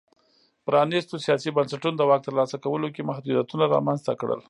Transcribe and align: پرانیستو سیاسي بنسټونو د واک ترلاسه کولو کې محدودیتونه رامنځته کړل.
پرانیستو 0.65 1.15
سیاسي 1.25 1.49
بنسټونو 1.57 1.95
د 1.97 2.01
واک 2.09 2.21
ترلاسه 2.27 2.55
کولو 2.63 2.87
کې 2.95 3.07
محدودیتونه 3.09 3.65
رامنځته 3.75 4.11
کړل. 4.19 4.39